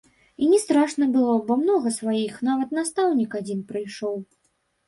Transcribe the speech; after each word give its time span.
І 0.43 0.45
не 0.51 0.59
страшна 0.63 1.07
было, 1.17 1.35
бо 1.49 1.57
многа 1.59 1.93
сваіх, 1.99 2.33
нават 2.49 2.73
настаўнік 2.81 3.31
адзін 3.41 3.63
прыйшоў. 3.69 4.15